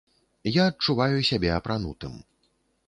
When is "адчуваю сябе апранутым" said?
0.71-2.21